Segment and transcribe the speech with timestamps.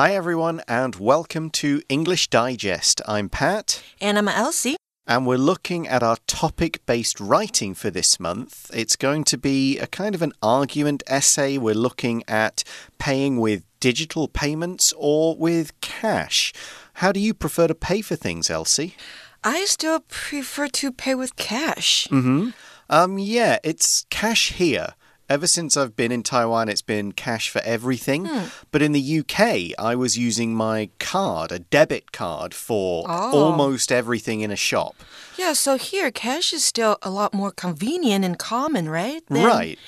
[0.00, 3.02] Hi, everyone, and welcome to English Digest.
[3.06, 3.82] I'm Pat.
[4.00, 4.76] And I'm Elsie.
[5.06, 8.70] And we're looking at our topic based writing for this month.
[8.72, 11.58] It's going to be a kind of an argument essay.
[11.58, 12.64] We're looking at
[12.98, 16.54] paying with digital payments or with cash.
[16.94, 18.96] How do you prefer to pay for things, Elsie?
[19.44, 22.08] I still prefer to pay with cash.
[22.10, 22.48] Mm hmm.
[22.88, 24.94] Um, yeah, it's cash here.
[25.30, 28.26] Ever since I've been in Taiwan, it's been cash for everything.
[28.26, 28.46] Hmm.
[28.72, 33.30] But in the UK, I was using my card, a debit card, for Oh.
[33.38, 34.96] almost everything in a shop.
[35.38, 39.22] Yeah, so here cash is still a lot more convenient and common, right?
[39.28, 39.78] Than, right.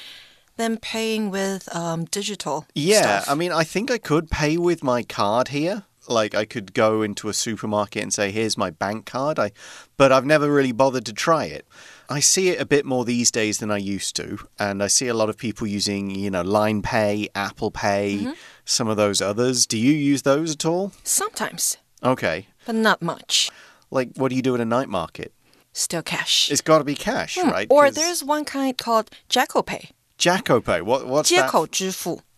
[0.59, 2.67] Than paying with um, digital.
[2.77, 3.31] Yeah, stuff.
[3.31, 5.83] I mean, I think I could pay with my card here.
[6.09, 9.53] Like I could go into a supermarket and say, "Here's my bank card." I,
[9.97, 11.67] but I've never really bothered to try it.
[12.09, 15.09] I see it a bit more these days than I used to, and I see
[15.09, 18.33] a lot of people using, you know, Line Pay, Apple Pay, Mm-hmm.
[18.65, 19.65] some of those others.
[19.67, 20.93] Do you use those at all?
[21.05, 22.49] Sometimes, Okay.
[22.67, 23.51] but not much.
[23.91, 25.33] Like, what do you do at a night market?
[25.73, 26.51] Still cash.
[26.51, 27.67] It's got to be cash, right?
[27.71, 29.91] Or there's one kind called JKO Pay.
[30.23, 31.51] JKO What, what's that?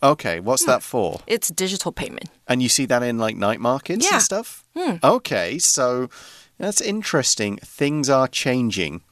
[0.03, 0.69] Okay, what's mm.
[0.69, 1.19] that for?
[1.19, 1.25] Hmm.
[1.27, 2.31] It's digital payment.
[2.49, 4.15] And you see that in like night markets yeah.
[4.15, 4.65] and stuff?
[4.75, 5.05] Mm.
[5.05, 6.09] Okay, so
[6.59, 7.59] that's interesting.
[7.59, 9.03] Things are changing.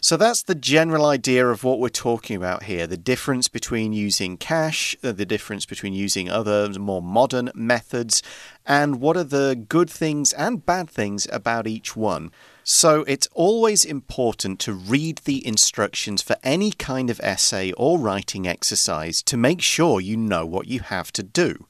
[0.00, 4.38] So that's the general idea of what we're talking about here the difference between using
[4.38, 8.22] cash, uh, the difference between using other more modern methods,
[8.64, 12.30] and what are the good things and bad things about each one.
[12.64, 18.46] So it's always important to read the instructions for any kind of essay or writing
[18.46, 21.66] exercise to make sure you know what you have to do.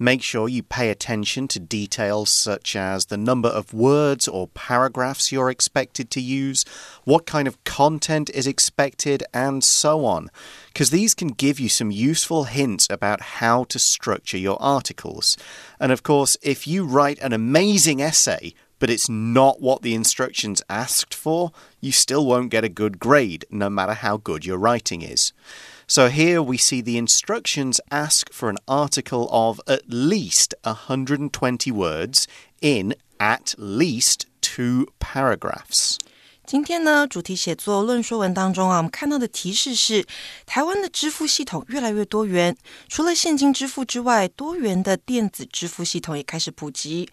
[0.00, 5.32] Make sure you pay attention to details such as the number of words or paragraphs
[5.32, 6.64] you're expected to use,
[7.02, 10.30] what kind of content is expected, and so on.
[10.68, 15.36] Because these can give you some useful hints about how to structure your articles.
[15.80, 20.61] And of course, if you write an amazing essay, but it's not what the instructions
[20.67, 25.01] asked for, you still won't get a good grade, no matter how good your writing
[25.01, 25.31] is.
[25.87, 32.27] So here we see the instructions ask for an article of at least 120 words
[32.61, 35.97] in at least two paragraphs.
[36.45, 40.05] 今天呢，主题写作论说文当中啊，我们看到的提示是，
[40.45, 42.57] 台湾的支付系统越来越多元，
[42.89, 47.09] 除了现金支付之外，多元的电子支付系统也开始普及。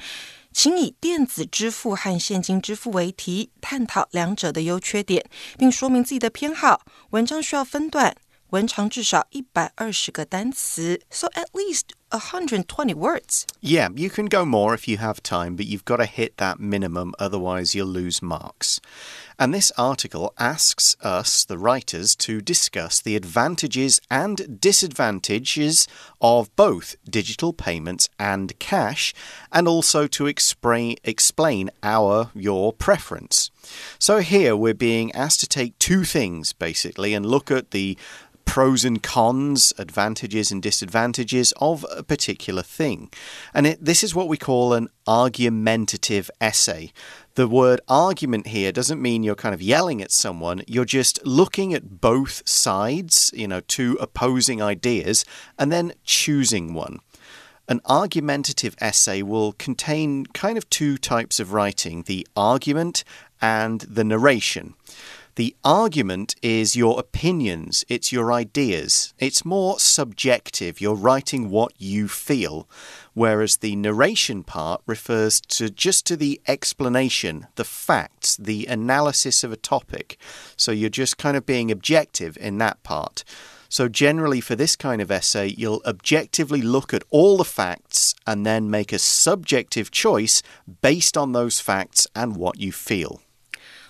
[0.58, 6.86] 请以电子支付和现金支付为题，探讨两者的优缺点，并说明自己的偏好。
[7.10, 8.16] 文章需要分段，
[8.52, 11.82] 文长至少一百二十个单词，so at least
[12.16, 15.98] a hundred twenty words。Yeah, you can go more if you have time, but you've got
[15.98, 18.80] to hit that minimum, otherwise, you'll lose marks.
[19.38, 25.90] And this article asks us, the writers, to discuss the advantages and disadvantages
[26.22, 29.14] of both digital payments and cash,
[29.52, 33.52] and also to explain our, your preference.
[34.00, 37.98] So here we're being asked to take two things, basically, and look at the
[38.46, 43.12] pros and cons, advantages and disadvantages of a particular thing.
[43.54, 46.92] And it, this is what we call an argumentative essay.
[47.36, 51.74] The word argument here doesn't mean you're kind of yelling at someone, you're just looking
[51.74, 55.26] at both sides, you know, two opposing ideas,
[55.60, 57.00] and then choosing one.
[57.68, 63.04] An argumentative essay will contain kind of two types of writing the argument
[63.42, 64.76] and the narration.
[65.36, 69.14] The argument is your opinions, it's your ideas.
[69.20, 70.80] It's more subjective.
[70.80, 72.70] You're writing what you feel.
[73.14, 79.52] Whereas the narration part refers to just to the explanation, the facts, the analysis of
[79.52, 80.18] a topic.
[80.56, 83.26] So you're just kind of being objective in that part.
[83.68, 88.46] So, generally, for this kind of essay, you'll objectively look at all the facts and
[88.46, 90.42] then make a subjective choice
[90.82, 93.22] based on those facts and what you feel.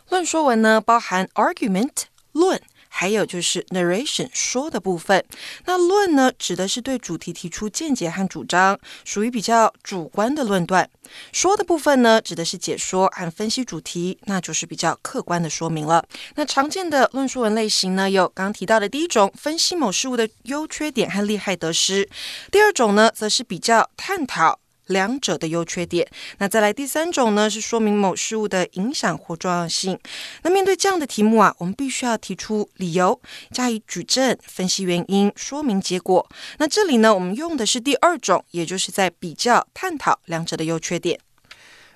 [0.10, 5.24] 论说文呢，包含 argument 论，还有就是 narration 说的部分。
[5.66, 10.86] 那论呢，指的是对主题提出见解和主张，属于比较主观的论断；
[11.34, 16.06] 说的部分呢，指的是解说和分析主题，那就是比较客观的说明了。
[16.36, 22.08] 那常见的论说文类型呢，有刚提到的第一种，分析某事物的优缺点和利害得失；
[22.52, 24.60] 第二种呢，则是比较探讨。
[24.88, 26.08] 两者的优缺点。
[26.38, 30.00] 那再来第三种呢，是说明某事物的影响或重要性。
[30.44, 33.20] 那面对这样的题目啊，我们必须要提出理由，
[33.52, 36.28] 加以举证，分析原因，说明结果。
[36.58, 41.20] 那这里呢，我们用的是第二种，也就是在比较、探讨两者的优缺点。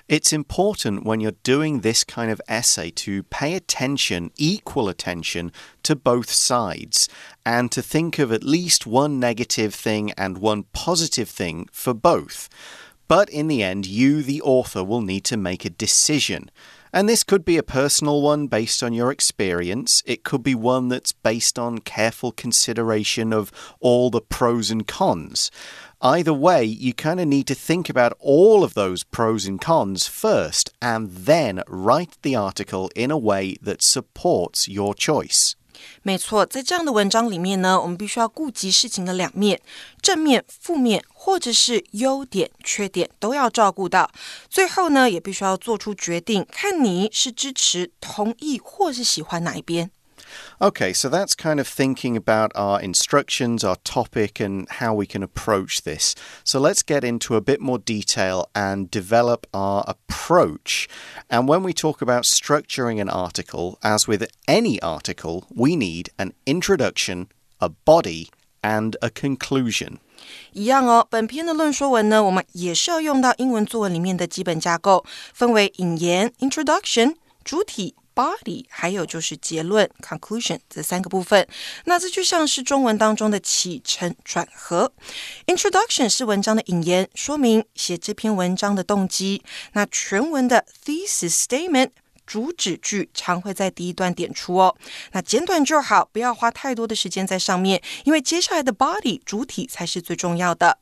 [0.09, 5.51] It's important when you're doing this kind of essay to pay attention, equal attention,
[5.83, 7.07] to both sides
[7.45, 12.49] and to think of at least one negative thing and one positive thing for both.
[13.07, 16.49] But in the end, you, the author, will need to make a decision.
[16.91, 20.01] And this could be a personal one based on your experience.
[20.07, 25.51] It could be one that's based on careful consideration of all the pros and cons.
[26.00, 30.06] Either way, you kind of need to think about all of those pros and cons
[30.06, 35.52] first and then write the article in a way that supports your choice.
[36.02, 39.60] 没错，在这样的文章里面呢，我们必须要顾及事情的两面，
[40.00, 44.10] 正面、负面，或者是优点、缺点都要照顾到。
[44.48, 49.90] 最后呢，也必须要做出决定，看你是支持、同意或是喜欢哪一边。
[50.60, 55.22] Okay, so that's kind of thinking about our instructions, our topic, and how we can
[55.22, 56.14] approach this.
[56.44, 60.88] So let's get into a bit more detail and develop our approach.
[61.28, 66.32] And when we talk about structuring an article, as with any article, we need an
[66.46, 67.28] introduction,
[67.60, 68.28] a body,
[68.62, 69.98] and a conclusion.
[70.52, 81.47] 一样哦，本篇的论说文呢，我们也是要用到英文作文里面的基本架构，分为引言 （introduction）、主体 body，还有就是结论 conclusion 这三个部分。
[81.85, 84.91] 那这就像是中文当中的起承转合。
[85.47, 89.41] Introduction 是文章的引言，说明写这篇文章的动机。
[89.71, 91.91] 那全文的 thesis statement
[92.25, 94.75] 主旨句常会在第一段点出哦。
[95.13, 100.79] 那简短就好，不要花太多的时间在上面，因为接下来的 body 主体才是最重要的。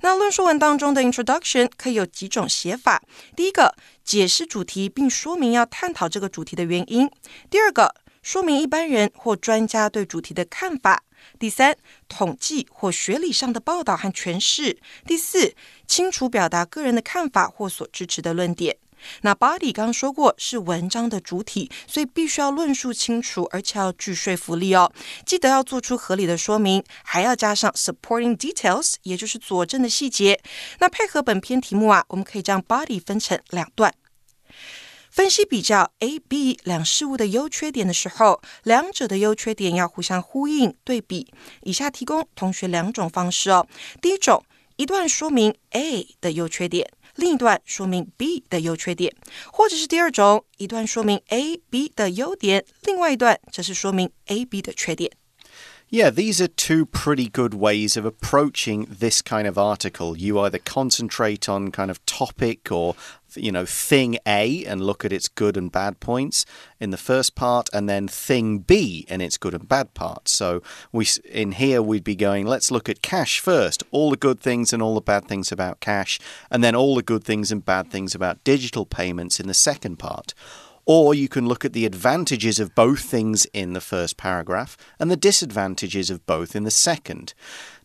[0.00, 3.02] 那论述文当中的 introduction 可以有几种写法。
[3.34, 3.74] 第一个，
[4.04, 7.08] 解释主题并说明要探讨这个主题的原因；
[7.50, 10.98] 第二个，说明一般人或专家对主题的看法；
[11.38, 11.76] 第三，
[12.08, 14.76] 统计或学理上的报道和诠释；
[15.06, 15.54] 第四，
[15.86, 18.76] 清楚表达个人的看法或所支持的论点。
[19.22, 24.92] 那 body 刚说过是文章的主体，所以必须要论述清楚，而且要具说服力哦。
[25.24, 30.40] 记得要做出合理的说明，还要加上 supporting details，也就是佐证的细节。
[30.80, 33.94] 那配合本篇题目啊，我们可以将 body 分成两段，
[35.10, 41.32] 分析比较 A、B 两事物的优缺点的时候，两者的优缺点要互相呼应对比。
[41.62, 43.66] 以下提供同学两种方式哦。
[44.00, 44.44] 第一种，
[44.76, 46.88] 一段说明 A 的优缺点。
[47.17, 49.13] 另一段说明 B 的优缺点，
[49.51, 55.11] 或者是第二种，一段说明 A、B 的优点，另外一段则是说明 A、B 的缺点。
[55.89, 60.17] Yeah, these are two pretty good ways of approaching this kind of article.
[60.17, 62.95] You either concentrate on kind of topic or
[63.34, 66.46] you know, thing A and look at its good and bad points
[66.80, 70.32] in the first part, and then thing B and its good and bad parts.
[70.32, 74.40] So we in here we'd be going, let's look at cash first, all the good
[74.40, 76.18] things and all the bad things about cash,
[76.50, 79.98] and then all the good things and bad things about digital payments in the second
[79.98, 80.34] part.
[80.90, 85.10] Or you can look at the advantages of both things in the first paragraph and
[85.10, 87.34] the disadvantages of both in the second.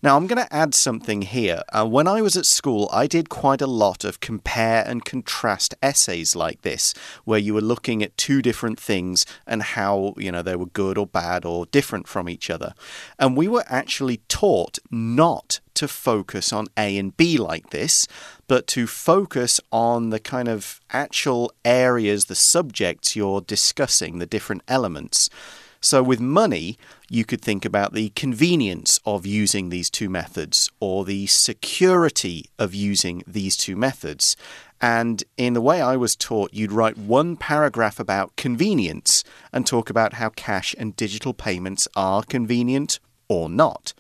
[0.04, 1.62] Now, I'm going to add something here.
[1.70, 5.76] Uh, when I was at school, I did quite a lot of compare and contrast
[5.82, 10.42] essays like this, where you were looking at two different things and how, you know,
[10.42, 12.74] they were good or bad or different from each other.
[13.18, 18.06] And we were actually taught not to focus on A and B like this,
[18.50, 24.64] but to focus on the kind of actual areas, the subjects you're discussing, the different
[24.68, 25.30] elements.
[25.84, 26.78] So, with money,
[27.10, 32.74] you could think about the convenience of using these two methods or the security of
[32.74, 34.38] using these two methods.
[34.80, 39.90] And in the way I was taught, you'd write one paragraph about convenience and talk
[39.90, 43.94] about how cash and digital payments are convenient or not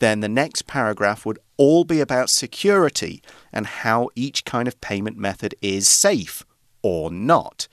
[0.00, 3.20] then the next paragraph would all be about security
[3.52, 6.44] and how each kind of payment method is safe
[6.85, 7.69] or not.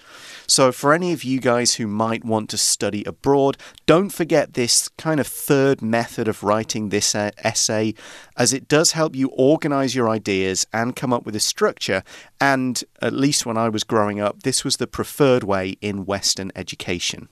[0.46, 4.88] So, for any of you guys who might want to study abroad, don't forget this
[4.96, 7.94] kind of third method of writing this essay,
[8.36, 12.04] as it does help you organize your ideas and come up with a structure.
[12.40, 16.52] And at least when I was growing up, this was the preferred way in Western
[16.54, 17.28] education.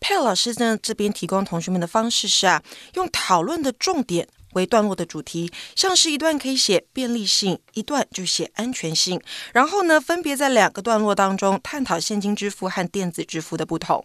[0.00, 2.62] 佩尔老师呢这边提供同学们的方式是啊，
[2.94, 4.26] 用讨论的重点
[4.57, 9.21] 为段落的主题，像是一段可以写便利性，一段就写安全性，
[9.53, 14.03] 然后呢分别在两个段落当中探讨现金支付和电子支付的不同。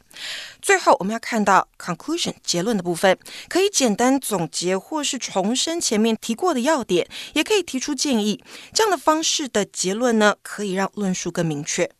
[0.61, 3.19] 最后我们要看到 conclusion 结论的部分，
[3.49, 8.45] 可以简单总结或是重申前面提过的要点，也可以提出建议。
[8.75, 11.91] 这样的方式的结论呢，可以让论述更明确。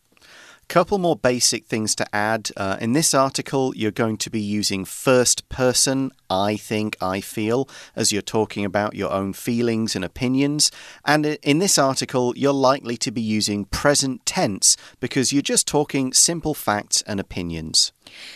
[0.68, 2.50] Couple more basic things to add.
[2.54, 7.66] Uh, in this article, you're going to be using first person, I think, I feel,
[7.96, 10.70] as you're talking about your own feelings and opinions.
[11.06, 16.12] And in this article, you're likely to be using present tense because you're just talking
[16.12, 17.92] simple facts and opinions.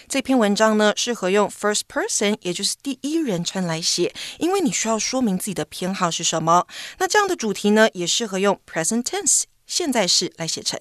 [0.09, 6.67] 这篇文章呢，适合用 first person，也就是第一人称来写，因为你需要说明自己的偏好是什么。
[6.99, 10.81] 那这样的主题呢，也适合用 present tense，现在式来写成。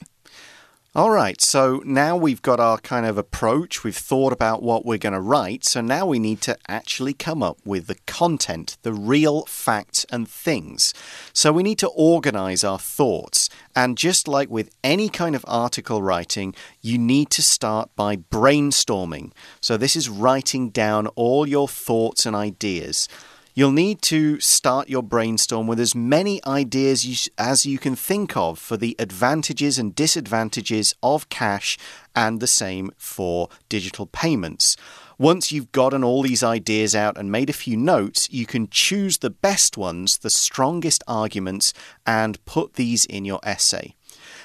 [0.97, 3.85] All right, so now we've got our kind of approach.
[3.85, 5.63] We've thought about what we're going to write.
[5.63, 10.27] So now we need to actually come up with the content, the real facts and
[10.27, 10.95] things.
[11.35, 13.51] So we need to organize our thoughts.
[13.75, 19.33] And just like with any kind of article writing, you need to start by brainstorming.
[19.61, 23.07] So this is writing down all your thoughts and ideas.
[23.59, 28.59] You'll need to start your brainstorm with as many ideas as you can think of
[28.59, 31.79] for the advantages and disadvantages of cash,
[32.15, 34.77] and the same for digital payments.
[35.17, 39.19] Once you've gotten all these ideas out and made a few notes, you can choose
[39.19, 41.73] the best ones, the strongest arguments,
[42.07, 43.95] and put these in your essay.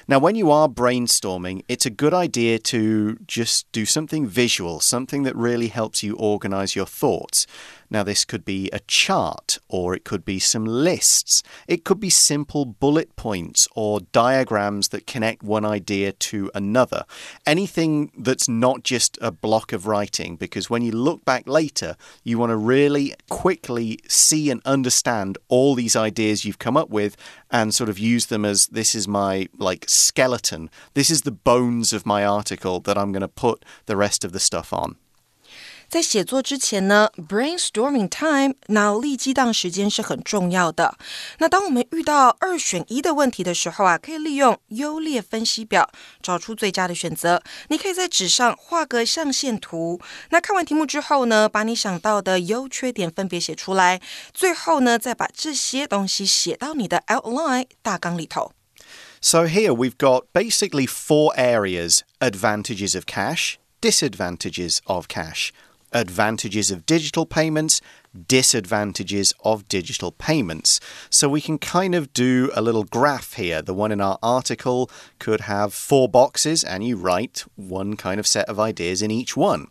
[0.08, 5.22] Now, when you are brainstorming, it's a good idea to just do something visual, something
[5.22, 7.46] that really helps you organize your thoughts.
[7.92, 11.42] Now, this could be a chart, or it could be some lists.
[11.68, 17.04] It could be simple bullet points or diagrams that connect one idea to another.
[17.44, 22.38] Anything that's not just a block of writing, because when you look back later, you
[22.38, 27.14] want to really quickly see and understand all these ideas you've come up with
[27.50, 30.70] and sort of use them as this is my like skeleton.
[30.94, 34.32] This is the bones of my article that I'm going to put the rest of
[34.32, 34.96] the stuff on.
[35.91, 40.97] 在写作之前呢，brainstorming time 脑力激荡时间是很重要的。
[41.39, 45.89] 那当我们遇到二选一的问题的时候啊，可以利用优劣分析表
[46.21, 47.41] 找出最佳的选择。
[47.69, 49.99] 你可以在纸上画个象限图。
[50.29, 54.01] 那看完题目之后呢，把你想到的优缺点分别写出来。
[54.33, 58.51] 最后呢，再把这些东西写到你的 outline 大纲里头。
[59.19, 65.49] So here we've got basically four areas: advantages of cash, disadvantages of cash
[65.92, 67.80] advantages of digital payments,
[68.28, 70.80] disadvantages of digital payments.
[71.10, 73.62] So we can kind of do a little graph here.
[73.62, 78.26] The one in our article could have four boxes, and you write one kind of
[78.26, 79.68] set of ideas in each one.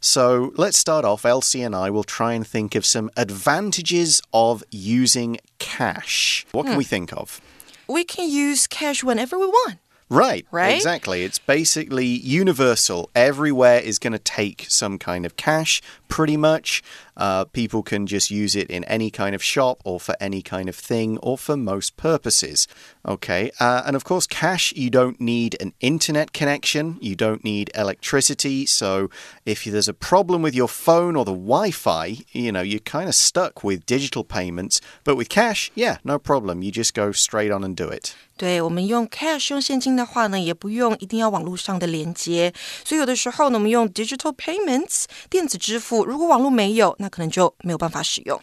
[0.00, 1.24] So let's start off.
[1.24, 6.46] Elsie and I will try and think of some advantages of using cash.
[6.52, 6.78] What can hmm.
[6.78, 7.40] we think of?
[7.88, 9.78] We can use cash whenever we want.
[10.10, 10.44] Right.
[10.50, 10.74] Right?
[10.74, 11.22] Exactly.
[11.22, 13.10] It's basically universal.
[13.14, 16.82] Everywhere is going to take some kind of cash, pretty much.
[17.16, 20.68] Uh, people can just use it in any kind of shop or for any kind
[20.68, 22.66] of thing or for most purposes.
[23.06, 23.52] Okay.
[23.60, 28.66] Uh, and of course, cash, you don't need an internet connection, you don't need electricity.
[28.66, 29.10] So
[29.46, 33.08] if there's a problem with your phone or the Wi Fi, you know, you're kind
[33.08, 34.80] of stuck with digital payments.
[35.04, 36.62] But with cash, yeah, no problem.
[36.62, 38.16] You just go straight on and do it.
[38.40, 48.40] 对我们用 cash 用现金的话呢，也不用一定要网络上的连接，所以有的时候呢，我们用 digital payments 电子支付，如果网络没有，那可能就没有办法使用。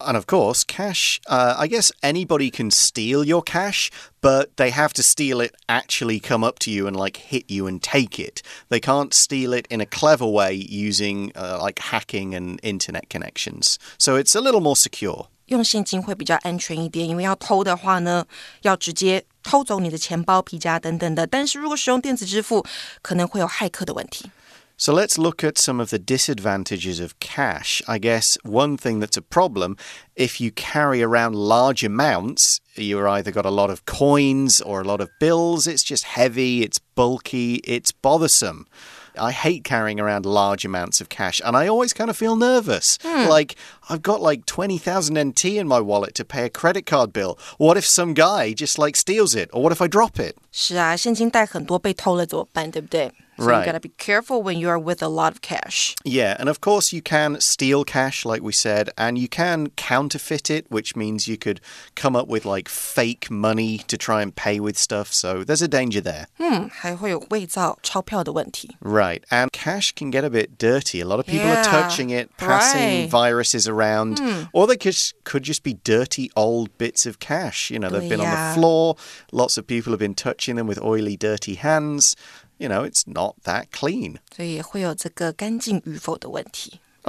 [0.00, 3.90] And of course, cash, uh, I guess anybody can steal your cash,
[4.20, 7.66] but they have to steal it, actually come up to you and like hit you
[7.66, 8.42] and take it.
[8.68, 13.78] They can't steal it in a clever way using uh, like hacking and internet connections.
[13.96, 15.28] So it's a little more secure.
[15.46, 18.26] 用现金会比较安全一点，因为要偷的话呢，
[18.62, 21.26] 要直接偷走你的钱包、皮夹等等的。
[21.26, 22.66] 但是如果使用电子支付，
[23.00, 24.30] 可能会有骇客的问题。
[24.78, 27.80] So let's look at some of the disadvantages of cash.
[27.86, 29.76] I guess one thing that's a problem
[30.16, 34.84] if you carry around large amounts, you've either got a lot of coins or a
[34.84, 38.66] lot of bills, it's just heavy, it's bulky, it's bothersome.
[39.16, 42.98] I hate carrying around large amounts of cash and I always kind of feel nervous.
[43.00, 43.28] Hmm.
[43.28, 43.54] Like,
[43.88, 47.38] I've got like 20,000 NT in my wallet to pay a credit card bill.
[47.58, 49.50] What if some guy just like steals it?
[49.52, 50.34] Or what if I drop it?
[50.50, 52.68] 是啊，现金带很多被偷了怎么办？
[52.68, 53.59] 对不对 ？so right.
[53.59, 55.95] you gotta be careful when you're with a lot of cash.
[56.03, 60.49] Yeah, and of course you can steal cash, like we said, and you can counterfeit
[60.49, 61.61] it, which means you could
[61.95, 65.13] come up with like fake money to try and pay with stuff.
[65.13, 66.27] So there's a danger there.
[66.37, 66.67] Hmm,
[68.81, 70.99] right, and cash can get a bit dirty.
[71.01, 73.09] A lot of people yeah, are touching it, passing right.
[73.09, 74.43] viruses around, hmm.
[74.53, 77.71] or they could could just be dirty old bits of cash.
[77.71, 78.33] You know, they've been yeah.
[78.33, 78.95] on the floor.
[79.31, 82.15] Lots of people have been touching them with oily, dirty hands
[82.59, 84.19] you know, it's not that clean.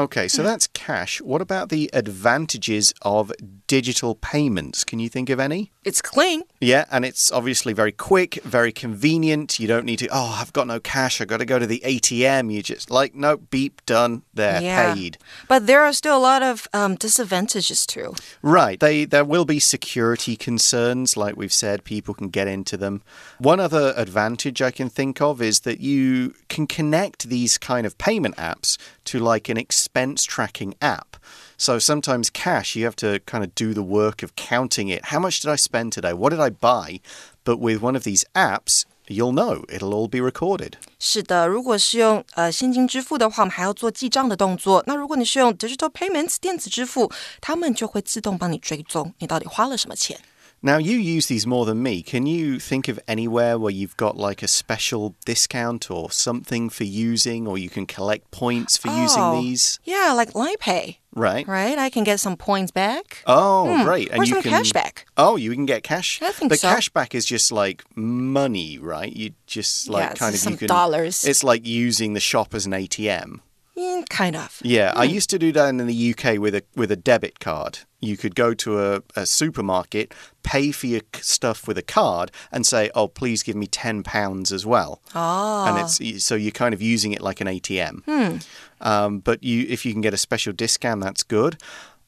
[0.01, 1.21] Okay, so that's cash.
[1.21, 3.31] What about the advantages of
[3.67, 4.83] digital payments?
[4.83, 5.73] Can you think of any?
[5.85, 6.43] It's clean.
[6.59, 9.61] Yeah, and it's obviously very quick, very convenient.
[9.61, 11.21] You don't need to, oh, I've got no cash.
[11.21, 12.51] I've got to go to the ATM.
[12.51, 14.95] You just like, no, beep, done, there, Yeah.
[14.95, 15.19] paid.
[15.49, 18.15] But there are still a lot of um, disadvantages too.
[18.41, 18.81] Right.
[18.81, 23.03] They there will be security concerns, like we've said, people can get into them.
[23.39, 27.99] One other advantage I can think of is that you can connect these kind of
[27.99, 29.57] payment apps to like an
[29.90, 31.18] expense tracking app.
[31.58, 35.06] So sometimes cash, you have to kind of do the work of counting it.
[35.06, 36.14] How much did I spend today?
[36.14, 37.00] What did I buy?
[37.44, 39.64] But with one of these apps, you'll know.
[39.70, 40.74] It'll all be recorded.
[41.00, 44.84] 是的，如果是用呃现金支付的话，我们还要做记账的动作。
[44.88, 50.20] 那如果你是用 digital payments 电子支付，他们就会自动帮你追踪你到底花了什么钱。
[50.63, 52.03] Now, you use these more than me.
[52.03, 56.85] Can you think of anywhere where you've got like a special discount or something for
[56.85, 59.03] using, or you can collect points for Oh.
[59.03, 59.79] using these?
[59.85, 61.49] Yeah, Line Pay, Right.
[61.49, 61.79] right?
[61.79, 63.23] I can get some points back.
[63.27, 63.85] Oh, hmm.
[63.85, 64.13] great.
[64.13, 65.07] or you some can cash back.
[65.17, 66.21] Oh, you can get cash.
[66.21, 66.69] I think but so.
[66.69, 69.11] cashback is just like money, right?
[69.11, 71.25] You just like Yeah, kind of you can dollars.
[71.25, 73.41] It's like using the shop as an ATM.
[73.77, 74.61] Mm, kind of.
[74.63, 77.81] Yeah, I used to do that in the UK with a with a debit card.
[78.01, 82.67] You could go to a, a supermarket, pay for your stuff with a card, and
[82.67, 85.67] say, "Oh, please give me ten pounds as well." Oh.
[85.69, 88.43] and it's so you're kind of using it like an ATM.
[88.83, 91.59] Um, but you, if you can get a special discount, that's good.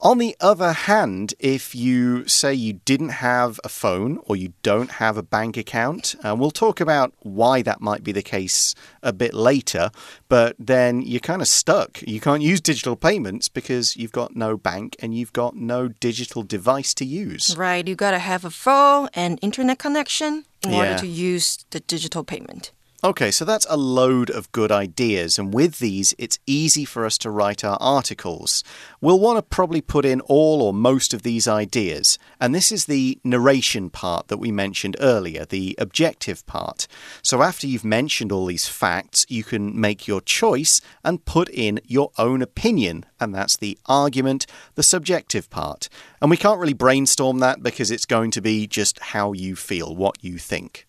[0.03, 4.91] On the other hand, if you say you didn't have a phone or you don't
[4.91, 9.13] have a bank account, uh, we'll talk about why that might be the case a
[9.13, 9.93] bit later,
[10.29, 12.03] but then you're kind of stuck.
[12.03, 16.43] You can't use digital payments because you've got no bank and you've got no digital
[16.43, 17.57] device to use.
[17.57, 22.25] Right, you gotta have a phone and internet connection in order to use the digital
[22.25, 22.73] payment.
[23.05, 27.19] Okay, so that's a load of good ideas, and with these, it's easy for us
[27.19, 28.63] to write our articles.
[29.01, 32.85] We'll want to probably put in all or most of these ideas, and this is
[32.85, 36.87] the narration part that we mentioned earlier, the objective part.
[37.23, 41.81] So after you've mentioned all these facts, you can make your choice and put in
[41.85, 45.89] your own opinion, and that's the argument, the subjective part.
[46.21, 49.97] And we can't really brainstorm that because it's going to be just how you feel,
[49.97, 50.87] what you think.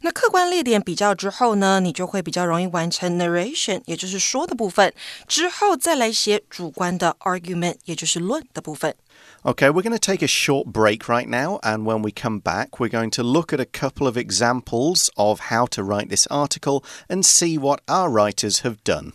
[0.00, 4.92] 那客观列点比较之后呢，你就会比较容易完成 narration，也就是说的部分，
[5.26, 8.94] 之后再来写主观的 argument，也就是论的部分。
[9.42, 12.78] Okay, we're going to take a short break right now, and when we come back,
[12.78, 16.82] we're going to look at a couple of examples of how to write this article
[17.08, 19.12] and see what our writers have done.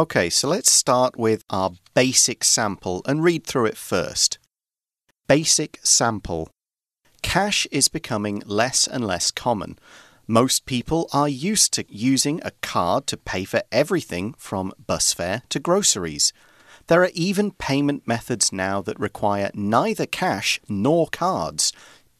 [0.00, 4.38] Okay, so let's start with our basic sample and read through it first.
[5.28, 6.48] Basic sample.
[7.20, 9.78] Cash is becoming less and less common.
[10.26, 15.42] Most people are used to using a card to pay for everything from bus fare
[15.50, 16.32] to groceries.
[16.86, 21.74] There are even payment methods now that require neither cash nor cards.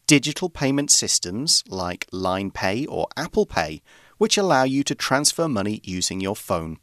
[0.05, 3.81] Digital payment systems like Line Pay or Apple Pay,
[4.19, 6.77] which allow you to transfer money using your phone.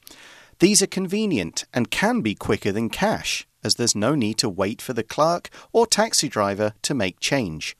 [0.61, 4.83] These are convenient and can be quicker than cash, as there's no need to wait
[4.83, 7.77] for the clerk or taxi driver to make change.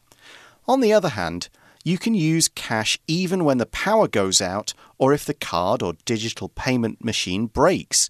[0.69, 1.49] On the other hand,
[1.83, 5.95] you can use cash even when the power goes out or if the card or
[6.05, 8.09] digital payment machine breaks.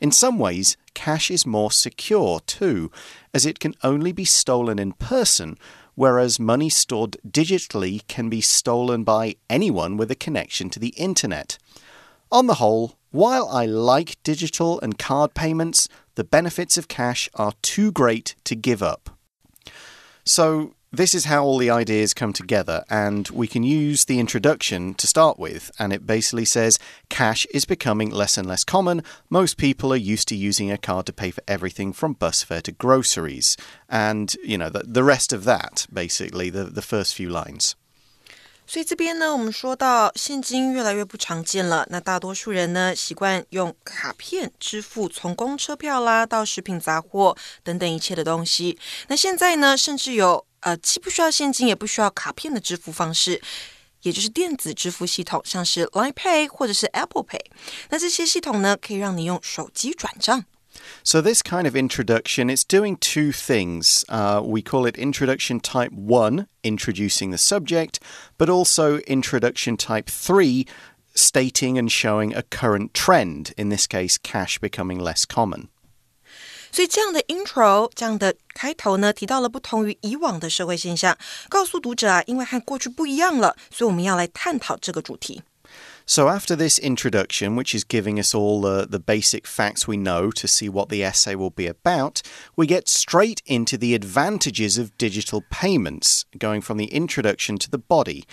[0.00, 2.90] In some ways, cash is more secure too,
[3.32, 5.56] as it can only be stolen in person,
[5.94, 11.56] whereas money stored digitally can be stolen by anyone with a connection to the internet.
[12.32, 17.52] On the whole, while I like digital and card payments, the benefits of cash are
[17.62, 19.10] too great to give up.
[20.24, 24.94] So, this is how all the ideas come together, and we can use the introduction
[24.94, 25.70] to start with.
[25.78, 29.04] And it basically says cash is becoming less and less common.
[29.28, 32.60] Most people are used to using a card to pay for everything from bus fare
[32.62, 33.56] to groceries.
[33.88, 37.76] And, you know, the, the rest of that, basically, the, the first few lines.
[38.70, 48.78] 所以这边呢，我们说到现金越来越不常见了，那大多数人呢习惯用卡片支付，从公车票啦到食品杂货等等一切的东西。
[49.08, 53.42] 那现在呢，甚至有呃既不需要现金也不需要卡片的支付方式。
[54.02, 57.40] 也就是电子支付系统，像是 Line Pay 或者是 Apple Pay，
[57.88, 60.44] 那这些系统呢，可以让你用手机转账。
[61.03, 64.03] So, this kind of introduction, it's doing two things.
[64.09, 67.99] Uh, we call it introduction type 1, introducing the subject,
[68.37, 70.65] but also introduction type 3,
[71.13, 75.69] stating and showing a current trend, in this case, cash becoming less common.
[76.71, 85.41] 所以这样的 intro，这样的开头呢，提到了不同于以往的社会现象，告诉读者啊，因为和过去不一样了，所以我们要来探讨这个主题。
[86.06, 90.30] So, after this introduction, which is giving us all the, the basic facts we know
[90.32, 92.22] to see what the essay will be about,
[92.56, 97.78] we get straight into the advantages of digital payments, going from the introduction to the
[97.78, 98.24] body.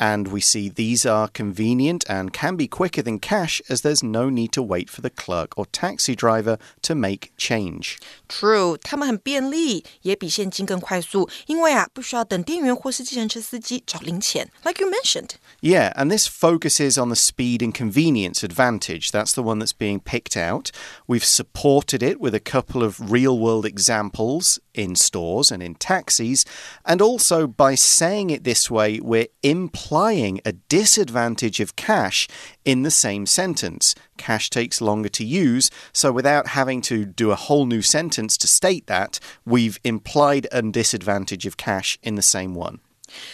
[0.00, 4.30] And we see these are convenient and can be quicker than cash as there's no
[4.30, 7.98] need to wait for the clerk or taxi driver to make change.
[8.28, 15.30] True，它们很便利，也比现金更快速，因为啊，不需要等店员或是计程车司机找零钱，like you mentioned.
[15.60, 19.10] Yeah, and this focuses on the speed and convenience advantage.
[19.10, 20.70] That's the one that's being picked out.
[21.08, 26.44] We've supported it with a couple of real world examples in stores and in taxis,
[26.84, 32.28] and also by saying it this way, we're implying implying a disadvantage of cash
[32.64, 33.94] in the same sentence.
[34.16, 38.46] Cash takes longer to use, so without having to do a whole new sentence to
[38.46, 42.78] state that, we've implied a disadvantage of cash in the same one.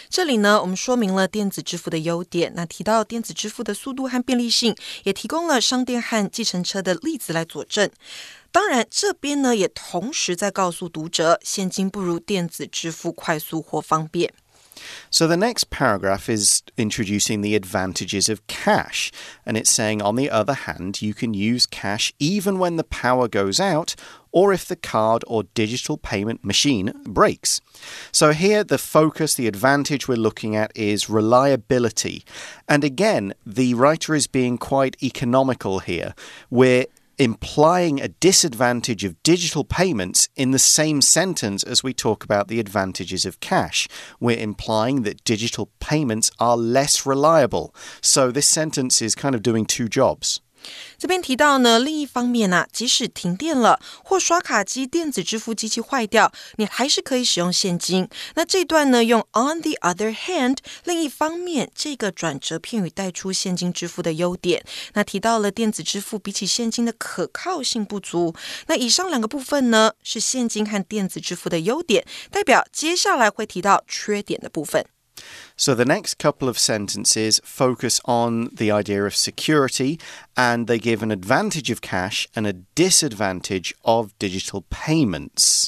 [0.09, 2.53] 这里呢，我们说明了电子支付的优点。
[2.55, 7.89] 那提到电子支付的速度和便利性，也提供了商店和计程车的例子来佐证。
[8.51, 14.33] 当然，这边呢也同时在告诉读者，现金不如电子支付快速或方便。
[15.09, 19.11] so the next paragraph is introducing the advantages of cash.
[19.45, 23.27] And it's saying, on the other hand, you can use cash even when the power
[23.27, 23.95] goes out
[24.31, 27.61] or if the card or digital payment machine breaks.
[28.11, 32.25] So here, the focus, the advantage we're looking at is reliability.
[32.67, 36.13] And again, the writer is being quite economical here.
[36.49, 36.87] We're
[37.20, 42.58] implying a disadvantage of digital payments in the same sentence as we talk about the
[42.58, 43.86] advantages of cash.
[44.18, 47.74] We're implying that digital payments are less reliable.
[48.00, 50.40] So this sentence is kind of doing two jobs.
[50.98, 58.08] 这边提到呢，另一方面呢，即使停电了或刷卡机、电子支付机器坏掉，你还是可以使用现金。
[58.34, 64.64] 那这段呢，用 on the other hand，另一方面，这个转折片语带出现金支付的优点。
[64.92, 68.34] 那提到了电子支付比起现金的可靠性不足。
[68.66, 74.84] 那以上两个部分呢，是现金和电子支付的优点，代表接下来会提到缺点的部分。
[75.57, 79.97] So the next couple of sentences focus on the idea of security
[80.35, 85.67] and they give an advantage of cash and a disadvantage of digital payments.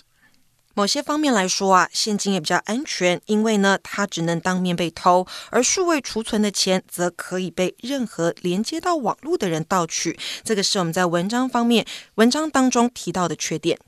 [0.74, 10.20] 某些方面来说啊，现金也比较安全，因为呢，它只能当面被偷，而数位储存的钱则可以被任何连接到网络的人盗取。
[10.44, 11.84] 这个是我们在文章方面
[12.16, 13.80] 文章当中提到的缺点。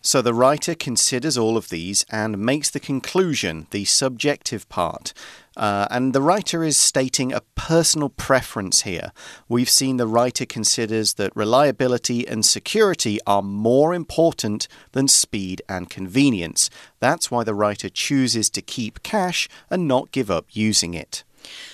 [0.00, 5.12] So the writer considers all of these and makes the conclusion, the subjective part.
[5.56, 9.12] Uh, and the writer is stating a personal preference here.
[9.48, 15.88] We've seen the writer considers that reliability and security are more important than speed and
[15.88, 16.70] convenience.
[16.98, 21.22] That's why the writer chooses to keep cash and not give up using it.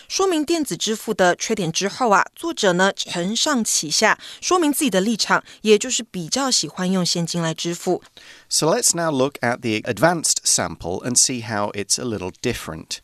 [0.08, 8.02] 说明电子支付的缺点之后啊，作者呢承上启下，说明自己的立场，也就是比较喜欢用现金来支付。
[8.48, 12.98] So let's now look at the advanced sample and see how it's a little different.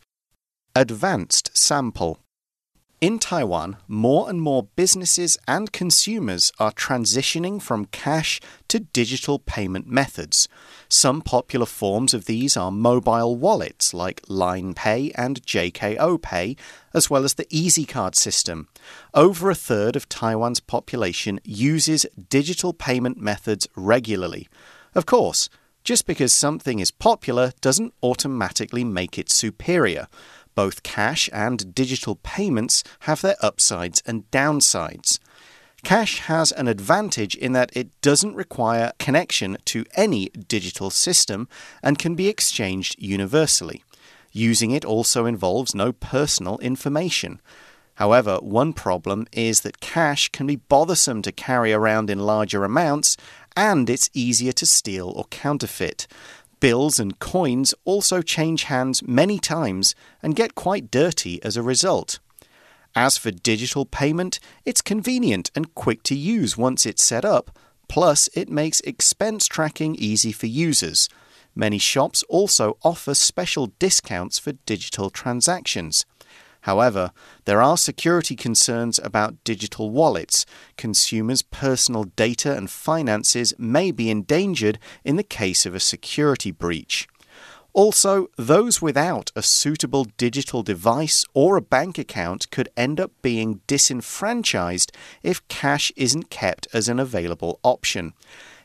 [0.75, 2.19] Advanced sample.
[2.99, 9.87] In Taiwan, more and more businesses and consumers are transitioning from cash to digital payment
[9.87, 10.49] methods.
[10.89, 16.57] Some popular forms of these are mobile wallets like Line Pay and JKO Pay,
[16.95, 18.67] as well as the EasyCard system.
[19.13, 24.49] Over a third of Taiwan's population uses digital payment methods regularly.
[24.95, 25.51] Of course,
[25.85, 30.09] just because something is popular doesn't automatically make it superior.
[30.57, 35.21] Both cash and digital payments have their upsides and downsides.
[35.85, 41.49] Cash has an advantage in that it doesn't require connection to any digital system
[41.83, 43.85] and can be exchanged universally.
[44.33, 47.41] Using it also involves no personal information.
[47.97, 53.17] However, one problem is that cash can be bothersome to carry around in larger amounts
[53.55, 56.07] and it's easier to steal or counterfeit.
[56.61, 62.19] Bills and coins also change hands many times and get quite dirty as a result.
[62.95, 67.51] As for digital payment, it's convenient and quick to use once it's set up,
[67.89, 71.09] plus, it makes expense tracking easy for users.
[71.55, 76.07] Many shops also offer special discounts for digital transactions.
[76.67, 77.13] However,
[77.45, 80.45] there are security concerns about digital wallets.
[80.77, 87.07] Consumers' personal data and finances may be endangered in the case of a security breach.
[87.73, 93.61] Also, those without a suitable digital device or a bank account could end up being
[93.69, 94.91] disenfranchised
[95.23, 98.13] if cash isn't kept as an available option.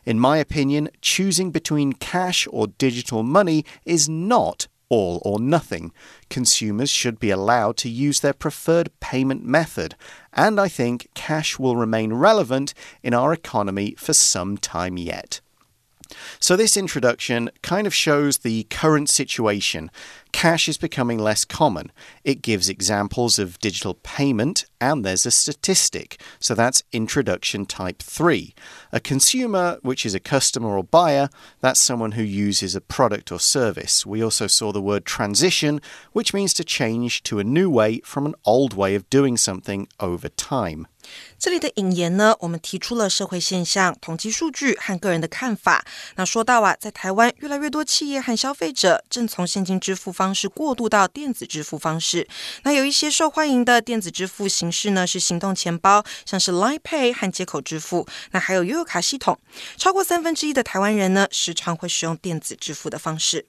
[0.06, 5.94] In my opinion, choosing between cash or digital money is not all or nothing.
[6.30, 9.96] Consumers should be allowed to use their preferred payment method,
[10.34, 15.40] and I think cash will remain relevant in our economy for some time yet.
[16.42, 19.90] So, this introduction kind of shows the current situation.
[20.33, 21.91] Cash is becoming less common.
[22.23, 26.21] It gives examples of digital payment, and there's a statistic.
[26.39, 28.55] So, that's introduction type 3.
[28.93, 31.31] A consumer, which is a customer or buyer,
[31.63, 34.05] that's someone who uses a product or service.
[34.05, 35.81] We also saw the word transition,
[36.13, 39.87] which means to change to a new way from an old way of doing something
[39.99, 40.87] over time.
[41.39, 45.85] 这里的引言呢，我们提出了社会现象、统计数据和个人的看法。
[46.17, 52.28] 那说到啊，在台湾，越来越多企业和消费者正从现金支付 方式过渡到电子支付方式。
[52.62, 58.06] 那有一些受欢迎的电子支付形式呢，是行动钱包，像是 Line Pay 和街口支付。
[58.30, 59.40] 那还有悠游卡系统。
[59.78, 63.48] 超过三分之一的台湾人呢，时常会使用电子支付的方式。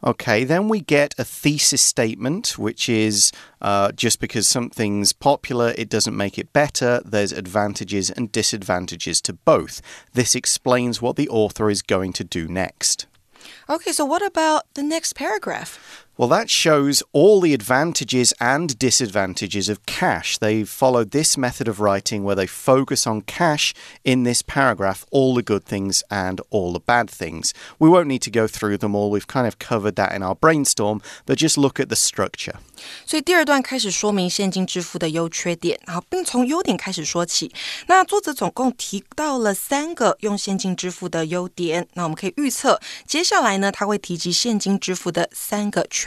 [0.00, 5.88] Okay, then we get a thesis statement, which is uh, just because something's popular, it
[5.88, 7.02] doesn't make it better.
[7.02, 9.80] There's advantages and disadvantages to both.
[10.14, 13.06] This explains what the author is going to do next.
[13.68, 16.06] Okay, so what about the next paragraph?
[16.17, 20.37] Well, that shows all the advantages and disadvantages of cash.
[20.37, 25.33] They've followed this method of writing where they focus on cash in this paragraph, all
[25.33, 27.51] the good things and all the bad things.
[27.79, 29.09] We won't need to go through them all.
[29.09, 32.57] We've kind of covered that in our brainstorm, but just look at the structure.
[33.07, 37.51] 所以第二段开始说明现金支付的优缺点，然后并从优点开始说起。
[37.87, 41.87] 那作者总共提到了三个用现金支付的优点。
[41.93, 46.06] 那我们可以预测，接下来呢，他会提及现金支付的三个缺。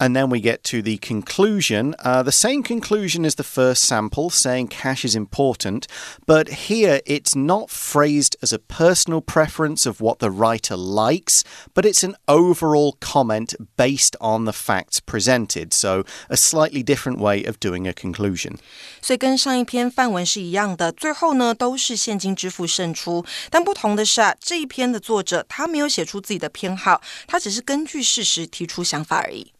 [0.00, 1.94] and then we get to the conclusion.
[2.00, 5.86] Uh, the same conclusion as the first sample, saying cash is important,
[6.26, 11.86] but here it's not phrased as a personal preference of what the writer likes, but
[11.86, 15.72] it's an overall comment based on the facts presented.
[15.72, 18.58] So, a slightly different way of doing a conclusion.
[19.00, 23.24] 所以跟上一篇范文是一样的，最后呢都是现金支付胜出。
[23.48, 29.52] 但不同的是啊，这一篇的作者他没有写出自己的偏好，他只是根据事实提出想法而已。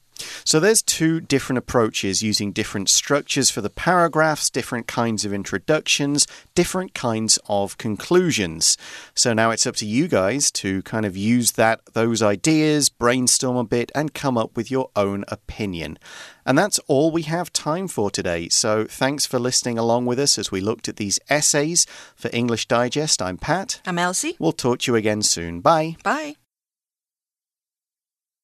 [0.44, 6.28] So there's two different approaches using different structures for the paragraphs, different kinds of introductions,
[6.56, 8.78] different kinds of conclusions.
[9.14, 13.58] So now it's up to you guys to kind of use that those ideas, brainstorm
[13.58, 15.98] a bit and come up with your own opinion.
[16.46, 18.50] And that's all we have time for today.
[18.50, 22.68] So thanks for listening along with us as we looked at these essays for English
[22.68, 23.22] Digest.
[23.22, 23.82] I'm Pat.
[23.86, 24.36] I'm Elsie.
[24.40, 25.62] We'll talk to you again soon.
[25.62, 25.98] Bye.
[26.04, 26.36] Bye.